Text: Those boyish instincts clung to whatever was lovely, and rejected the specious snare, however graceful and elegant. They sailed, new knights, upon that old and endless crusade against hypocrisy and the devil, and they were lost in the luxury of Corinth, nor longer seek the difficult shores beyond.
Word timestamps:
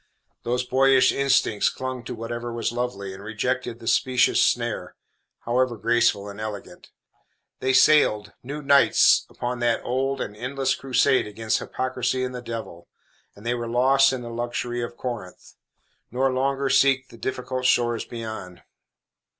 Those 0.41 0.65
boyish 0.65 1.11
instincts 1.11 1.69
clung 1.69 2.03
to 2.05 2.15
whatever 2.15 2.51
was 2.51 2.71
lovely, 2.71 3.13
and 3.13 3.21
rejected 3.21 3.77
the 3.77 3.87
specious 3.87 4.41
snare, 4.41 4.95
however 5.41 5.77
graceful 5.77 6.27
and 6.27 6.41
elegant. 6.41 6.89
They 7.59 7.71
sailed, 7.73 8.33
new 8.41 8.63
knights, 8.63 9.27
upon 9.29 9.59
that 9.59 9.83
old 9.83 10.19
and 10.19 10.35
endless 10.35 10.73
crusade 10.73 11.27
against 11.27 11.59
hypocrisy 11.59 12.23
and 12.23 12.33
the 12.33 12.41
devil, 12.41 12.87
and 13.35 13.45
they 13.45 13.53
were 13.53 13.69
lost 13.69 14.11
in 14.11 14.23
the 14.23 14.31
luxury 14.31 14.81
of 14.81 14.97
Corinth, 14.97 15.53
nor 16.09 16.33
longer 16.33 16.67
seek 16.67 17.09
the 17.09 17.17
difficult 17.19 17.65
shores 17.65 18.03
beyond. 18.03 18.63